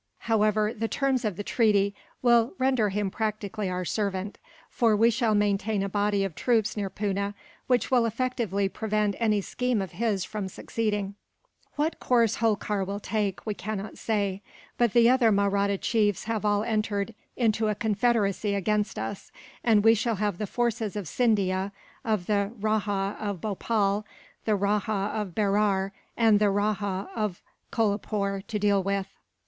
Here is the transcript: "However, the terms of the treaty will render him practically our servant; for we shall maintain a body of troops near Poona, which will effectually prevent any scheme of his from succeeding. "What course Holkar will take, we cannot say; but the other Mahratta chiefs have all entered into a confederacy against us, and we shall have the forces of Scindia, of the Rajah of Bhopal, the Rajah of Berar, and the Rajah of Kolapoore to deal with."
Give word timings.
"However, 0.21 0.73
the 0.73 0.87
terms 0.87 1.23
of 1.23 1.37
the 1.37 1.43
treaty 1.43 1.93
will 2.23 2.55
render 2.57 2.89
him 2.89 3.11
practically 3.11 3.69
our 3.69 3.85
servant; 3.85 4.39
for 4.67 4.95
we 4.95 5.11
shall 5.11 5.35
maintain 5.35 5.83
a 5.83 5.89
body 5.89 6.23
of 6.23 6.33
troops 6.33 6.75
near 6.75 6.89
Poona, 6.89 7.35
which 7.67 7.91
will 7.91 8.07
effectually 8.07 8.67
prevent 8.67 9.15
any 9.19 9.41
scheme 9.41 9.79
of 9.79 9.91
his 9.91 10.23
from 10.25 10.47
succeeding. 10.47 11.13
"What 11.75 11.99
course 11.99 12.37
Holkar 12.37 12.83
will 12.83 12.99
take, 12.99 13.45
we 13.45 13.53
cannot 13.53 13.99
say; 13.99 14.41
but 14.75 14.93
the 14.93 15.07
other 15.07 15.31
Mahratta 15.31 15.77
chiefs 15.77 16.23
have 16.23 16.43
all 16.43 16.63
entered 16.63 17.13
into 17.35 17.67
a 17.67 17.75
confederacy 17.75 18.55
against 18.55 18.97
us, 18.97 19.31
and 19.63 19.83
we 19.83 19.93
shall 19.93 20.15
have 20.15 20.39
the 20.39 20.47
forces 20.47 20.95
of 20.95 21.07
Scindia, 21.07 21.71
of 22.03 22.25
the 22.25 22.51
Rajah 22.59 23.17
of 23.19 23.39
Bhopal, 23.39 24.07
the 24.45 24.55
Rajah 24.55 25.11
of 25.13 25.35
Berar, 25.35 25.91
and 26.17 26.39
the 26.39 26.49
Rajah 26.49 27.07
of 27.15 27.43
Kolapoore 27.71 28.41
to 28.47 28.57
deal 28.57 28.81
with." 28.81 29.05